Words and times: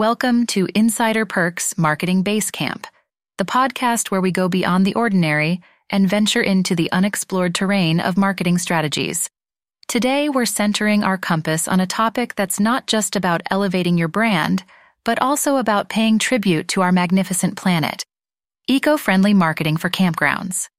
Welcome 0.00 0.46
to 0.46 0.66
Insider 0.74 1.26
Perks 1.26 1.76
Marketing 1.76 2.24
Basecamp, 2.24 2.86
the 3.36 3.44
podcast 3.44 4.10
where 4.10 4.22
we 4.22 4.30
go 4.30 4.48
beyond 4.48 4.86
the 4.86 4.94
ordinary 4.94 5.60
and 5.90 6.08
venture 6.08 6.40
into 6.40 6.74
the 6.74 6.90
unexplored 6.90 7.54
terrain 7.54 8.00
of 8.00 8.16
marketing 8.16 8.56
strategies. 8.56 9.28
Today, 9.88 10.30
we're 10.30 10.46
centering 10.46 11.04
our 11.04 11.18
compass 11.18 11.68
on 11.68 11.80
a 11.80 11.86
topic 11.86 12.34
that's 12.34 12.58
not 12.58 12.86
just 12.86 13.14
about 13.14 13.42
elevating 13.50 13.98
your 13.98 14.08
brand, 14.08 14.64
but 15.04 15.20
also 15.20 15.58
about 15.58 15.90
paying 15.90 16.18
tribute 16.18 16.68
to 16.68 16.80
our 16.80 16.92
magnificent 16.92 17.58
planet 17.58 18.02
eco 18.66 18.96
friendly 18.96 19.34
marketing 19.34 19.76
for 19.76 19.90
campgrounds. 19.90 20.70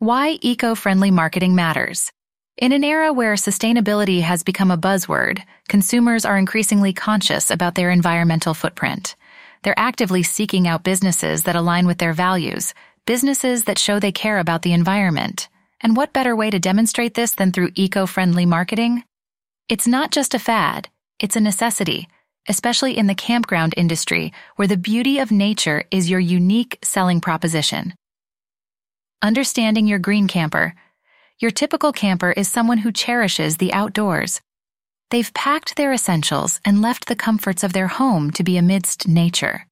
Why 0.00 0.38
eco 0.42 0.74
friendly 0.74 1.10
marketing 1.10 1.54
matters. 1.54 2.12
In 2.58 2.72
an 2.72 2.84
era 2.84 3.14
where 3.14 3.32
sustainability 3.34 4.20
has 4.20 4.42
become 4.42 4.70
a 4.70 4.76
buzzword, 4.76 5.42
consumers 5.68 6.26
are 6.26 6.36
increasingly 6.36 6.92
conscious 6.92 7.50
about 7.50 7.76
their 7.76 7.90
environmental 7.90 8.52
footprint. 8.52 9.16
They're 9.62 9.78
actively 9.78 10.22
seeking 10.22 10.68
out 10.68 10.84
businesses 10.84 11.44
that 11.44 11.56
align 11.56 11.86
with 11.86 11.96
their 11.96 12.12
values, 12.12 12.74
businesses 13.06 13.64
that 13.64 13.78
show 13.78 13.98
they 13.98 14.12
care 14.12 14.38
about 14.38 14.62
the 14.62 14.74
environment. 14.74 15.48
And 15.80 15.96
what 15.96 16.12
better 16.12 16.36
way 16.36 16.50
to 16.50 16.58
demonstrate 16.58 17.14
this 17.14 17.32
than 17.32 17.52
through 17.52 17.70
eco 17.74 18.04
friendly 18.04 18.44
marketing? 18.44 19.02
It's 19.70 19.86
not 19.86 20.10
just 20.10 20.34
a 20.34 20.38
fad, 20.38 20.90
it's 21.18 21.36
a 21.36 21.40
necessity, 21.40 22.06
especially 22.48 22.98
in 22.98 23.06
the 23.06 23.14
campground 23.14 23.72
industry, 23.78 24.30
where 24.56 24.68
the 24.68 24.76
beauty 24.76 25.18
of 25.20 25.32
nature 25.32 25.84
is 25.90 26.10
your 26.10 26.20
unique 26.20 26.78
selling 26.82 27.22
proposition. 27.22 27.94
Understanding 29.22 29.86
your 29.86 29.98
green 29.98 30.28
camper. 30.28 30.74
Your 31.38 31.50
typical 31.50 31.92
camper 31.92 32.32
is 32.32 32.48
someone 32.48 32.78
who 32.78 32.92
cherishes 32.92 33.56
the 33.56 33.72
outdoors. 33.72 34.40
They've 35.10 35.34
packed 35.34 35.76
their 35.76 35.92
essentials 35.92 36.60
and 36.64 36.80
left 36.80 37.06
the 37.06 37.16
comforts 37.16 37.62
of 37.62 37.72
their 37.72 37.88
home 37.88 38.30
to 38.32 38.42
be 38.42 38.56
amidst 38.56 39.08
nature. 39.08 39.66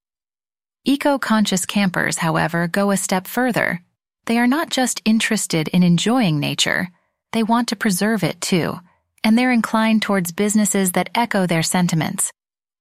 Eco 0.85 1.19
conscious 1.19 1.67
campers, 1.67 2.19
however, 2.19 2.67
go 2.67 2.91
a 2.91 2.97
step 2.97 3.27
further. 3.27 3.83
They 4.27 4.39
are 4.39 4.47
not 4.47 4.71
just 4.71 5.03
interested 5.05 5.69
in 5.69 5.83
enjoying 5.83 6.41
nature, 6.41 6.89
they 7.33 7.43
want 7.43 7.69
to 7.69 7.77
preserve 7.77 8.25
it 8.25 8.41
too, 8.41 8.81
and 9.23 9.39
they're 9.39 9.53
inclined 9.53 10.03
towards 10.03 10.33
businesses 10.33 10.93
that 10.93 11.11
echo 11.15 11.47
their 11.47 11.63
sentiments. 11.63 12.33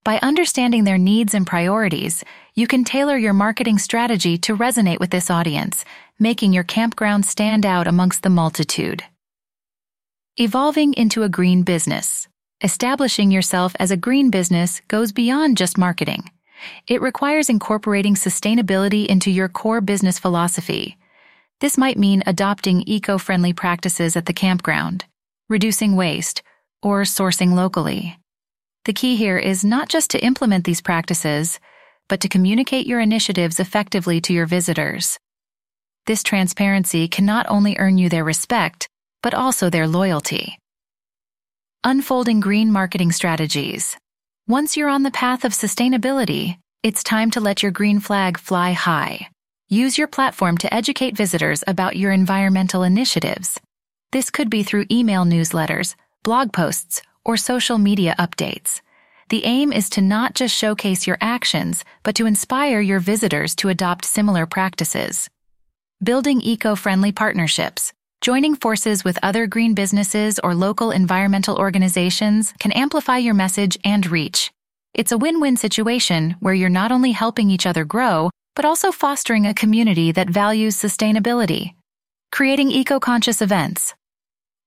By 0.09 0.17
understanding 0.23 0.85
their 0.85 0.97
needs 0.97 1.35
and 1.35 1.45
priorities, 1.45 2.23
you 2.55 2.65
can 2.65 2.83
tailor 2.83 3.15
your 3.15 3.33
marketing 3.33 3.77
strategy 3.77 4.39
to 4.39 4.57
resonate 4.57 4.99
with 4.99 5.11
this 5.11 5.29
audience 5.29 5.85
making 6.17 6.51
your 6.51 6.63
campground 6.63 7.27
stand 7.27 7.63
out 7.63 7.85
amongst 7.85 8.23
the 8.23 8.31
multitude. 8.31 9.03
Evolving 10.37 10.95
into 10.95 11.21
a 11.21 11.29
green 11.29 11.61
business. 11.61 12.27
Establishing 12.63 13.29
yourself 13.29 13.75
as 13.79 13.91
a 13.91 13.97
green 13.97 14.31
business 14.31 14.81
goes 14.87 15.11
beyond 15.11 15.57
just 15.57 15.77
marketing. 15.77 16.23
It 16.87 17.03
requires 17.03 17.47
incorporating 17.47 18.15
sustainability 18.15 19.05
into 19.05 19.29
your 19.29 19.47
core 19.47 19.79
business 19.79 20.17
philosophy. 20.17 20.97
This 21.59 21.77
might 21.77 21.99
mean 21.99 22.23
adopting 22.25 22.81
eco-friendly 22.87 23.53
practices 23.53 24.15
at 24.15 24.25
the 24.25 24.33
campground, 24.33 25.05
reducing 25.49 25.95
waste, 25.95 26.41
or 26.81 27.03
sourcing 27.03 27.53
locally. 27.53 28.17
The 28.89 28.93
key 28.93 29.17
here 29.17 29.37
is 29.37 29.63
not 29.63 29.87
just 29.87 30.09
to 30.09 30.25
implement 30.25 30.65
these 30.65 30.81
practices, 30.81 31.59
but 32.07 32.21
to 32.21 32.27
communicate 32.27 32.87
your 32.87 32.99
initiatives 32.99 33.59
effectively 33.59 34.19
to 34.21 34.33
your 34.33 34.47
visitors. 34.47 35.19
This 36.07 36.23
transparency 36.23 37.07
can 37.07 37.23
not 37.23 37.45
only 37.49 37.77
earn 37.77 37.99
you 37.99 38.09
their 38.09 38.23
respect, 38.23 38.89
but 39.21 39.35
also 39.35 39.69
their 39.69 39.87
loyalty. 39.87 40.57
Unfolding 41.83 42.39
green 42.39 42.71
marketing 42.71 43.11
strategies. 43.11 43.95
Once 44.47 44.75
you're 44.75 44.89
on 44.89 45.03
the 45.03 45.11
path 45.11 45.45
of 45.45 45.51
sustainability, 45.51 46.57
it's 46.81 47.03
time 47.03 47.29
to 47.29 47.41
let 47.41 47.61
your 47.61 47.71
green 47.71 47.99
flag 47.99 48.39
fly 48.39 48.71
high. 48.71 49.29
Use 49.67 49.99
your 49.99 50.07
platform 50.07 50.57
to 50.57 50.73
educate 50.73 51.15
visitors 51.15 51.63
about 51.67 51.95
your 51.95 52.11
environmental 52.11 52.81
initiatives. 52.81 53.59
This 54.11 54.31
could 54.31 54.49
be 54.49 54.63
through 54.63 54.87
email 54.89 55.25
newsletters, 55.25 55.93
blog 56.23 56.51
posts, 56.51 57.03
or 57.25 57.37
social 57.37 57.77
media 57.77 58.15
updates. 58.17 58.81
The 59.29 59.45
aim 59.45 59.71
is 59.71 59.89
to 59.91 60.01
not 60.01 60.33
just 60.33 60.55
showcase 60.55 61.05
your 61.05 61.17
actions, 61.21 61.85
but 62.03 62.15
to 62.15 62.25
inspire 62.25 62.81
your 62.81 62.99
visitors 62.99 63.53
to 63.55 63.69
adopt 63.69 64.05
similar 64.05 64.45
practices. 64.45 65.29
Building 66.03 66.41
eco-friendly 66.41 67.11
partnerships. 67.11 67.93
Joining 68.21 68.55
forces 68.55 69.03
with 69.03 69.19
other 69.21 69.47
green 69.47 69.73
businesses 69.73 70.39
or 70.39 70.55
local 70.55 70.91
environmental 70.91 71.57
organizations 71.57 72.53
can 72.59 72.71
amplify 72.71 73.17
your 73.17 73.33
message 73.33 73.77
and 73.83 74.05
reach. 74.07 74.51
It's 74.93 75.11
a 75.11 75.17
win-win 75.17 75.57
situation 75.57 76.35
where 76.39 76.53
you're 76.53 76.69
not 76.69 76.91
only 76.91 77.11
helping 77.11 77.49
each 77.49 77.65
other 77.65 77.85
grow, 77.85 78.29
but 78.55 78.65
also 78.65 78.91
fostering 78.91 79.45
a 79.45 79.53
community 79.53 80.11
that 80.11 80.29
values 80.29 80.75
sustainability. 80.75 81.75
Creating 82.31 82.71
eco-conscious 82.71 83.41
events. 83.41 83.93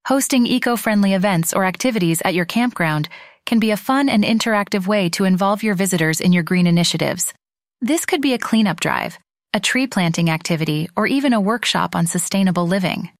Hosting 0.06 0.46
eco-friendly 0.46 1.14
events 1.14 1.54
or 1.54 1.64
activities 1.64 2.20
at 2.24 2.34
your 2.34 2.44
campground 2.44 3.08
can 3.46 3.60
be 3.60 3.70
a 3.70 3.76
fun 3.76 4.08
and 4.08 4.24
interactive 4.24 4.88
way 4.88 5.08
to 5.10 5.24
involve 5.24 5.62
your 5.62 5.76
visitors 5.76 6.20
in 6.20 6.32
your 6.32 6.42
green 6.42 6.66
initiatives. 6.66 7.32
This 7.80 8.04
could 8.04 8.20
be 8.20 8.34
a 8.34 8.38
cleanup 8.38 8.80
drive, 8.80 9.16
a 9.54 9.60
tree 9.60 9.86
planting 9.86 10.28
activity, 10.28 10.88
or 10.96 11.06
even 11.06 11.32
a 11.32 11.40
workshop 11.40 11.94
on 11.94 12.06
sustainable 12.06 12.66
living. 12.66 13.10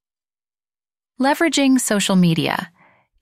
Leveraging 1.21 1.81
social 1.81 2.17
media. 2.17 2.73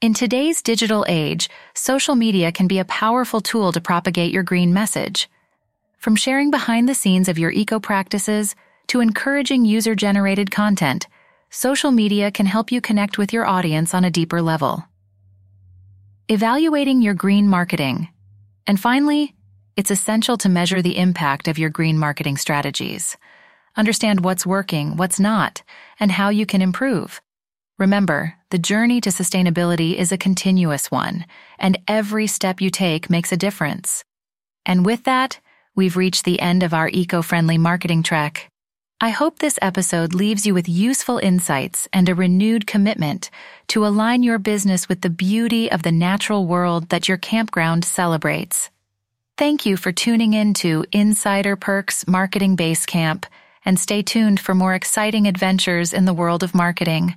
In 0.01 0.15
today's 0.15 0.63
digital 0.63 1.05
age, 1.07 1.51
social 1.75 2.15
media 2.15 2.53
can 2.53 2.67
be 2.67 2.79
a 2.79 2.87
powerful 2.87 3.43
tool 3.43 3.73
to 3.73 3.81
propagate 3.83 4.33
your 4.33 4.43
green 4.43 4.73
message. 4.73 5.29
From 5.99 6.17
sharing 6.17 6.51
behind 6.51 6.89
the 6.89 6.95
scenes 6.95 7.29
of 7.29 7.39
your 7.39 7.51
eco 7.51 7.79
practices 7.79 8.55
to 8.87 9.01
encouraging 9.01 9.67
user 9.67 9.95
generated 9.95 10.51
content, 10.51 11.07
social 11.51 11.91
media 11.91 12.31
can 12.31 12.47
help 12.47 12.71
you 12.71 12.81
connect 12.81 13.19
with 13.19 13.33
your 13.33 13.45
audience 13.45 13.93
on 13.93 14.05
a 14.05 14.11
deeper 14.11 14.41
level. 14.41 14.85
Evaluating 16.29 17.03
your 17.03 17.15
green 17.15 17.49
marketing. 17.49 18.09
And 18.67 18.79
finally, 18.79 19.35
it's 19.77 19.91
essential 19.91 20.37
to 20.39 20.49
measure 20.49 20.81
the 20.81 20.97
impact 20.97 21.49
of 21.49 21.59
your 21.59 21.71
green 21.71 21.99
marketing 21.99 22.37
strategies. 22.37 23.17
Understand 23.77 24.25
what's 24.25 24.47
working, 24.47 24.97
what's 24.97 25.19
not, 25.19 25.63
and 25.99 26.13
how 26.13 26.29
you 26.29 26.47
can 26.47 26.63
improve. 26.63 27.21
Remember, 27.79 28.35
the 28.51 28.59
journey 28.59 29.01
to 29.01 29.11
sustainability 29.11 29.97
is 29.97 30.13
a 30.13 30.19
continuous 30.19 30.91
one, 30.91 31.25
and 31.59 31.79
every 31.89 32.27
step 32.27 32.61
you 32.61 32.71
take 32.71 33.09
makes 33.09 33.33
a 33.33 33.37
difference. 33.37 34.05
And 34.67 34.85
with 34.85 35.05
that, 35.05 35.41
we've 35.75 35.97
reached 35.97 36.25
the 36.25 36.41
end 36.41 36.63
of 36.63 36.75
our 36.75 36.91
eco-friendly 36.91 37.59
marketing 37.59 38.03
trek. 38.03 38.50
I 39.03 39.09
hope 39.09 39.39
this 39.39 39.59
episode 39.63 40.13
leaves 40.13 40.45
you 40.45 40.53
with 40.53 40.69
useful 40.69 41.17
insights 41.17 41.89
and 41.91 42.07
a 42.07 42.15
renewed 42.15 42.67
commitment 42.67 43.31
to 43.69 43.87
align 43.87 44.23
your 44.23 44.39
business 44.39 44.91
with 44.91 45.01
the 45.01 45.09
beauty 45.09 45.73
of 45.73 45.83
the 45.83 45.91
natural 45.91 46.45
world 46.45 46.91
that 46.91 47.09
your 47.09 47.17
campground 47.17 47.83
celebrates. 47.83 48.69
Thank 49.39 49.65
you 49.65 49.79
for 49.79 49.91
tuning 49.91 50.35
in 50.35 50.53
to 50.55 50.85
Insider 50.93 51.57
Perks 51.57 52.07
Marketing 52.07 52.59
Basecamp, 52.59 53.25
and 53.65 53.81
stay 53.81 54.03
tuned 54.03 54.39
for 54.39 54.55
more 54.55 54.75
exciting 54.75 55.27
adventures 55.27 55.95
in 55.95 56.05
the 56.05 56.13
world 56.13 56.43
of 56.43 56.55
marketing. 56.55 57.15